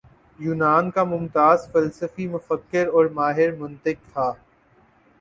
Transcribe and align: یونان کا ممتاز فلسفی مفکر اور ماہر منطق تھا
یونان 0.39 0.89
کا 0.91 1.03
ممتاز 1.03 1.67
فلسفی 1.71 2.27
مفکر 2.27 2.87
اور 2.89 3.05
ماہر 3.13 3.55
منطق 3.55 4.13
تھا 4.13 4.31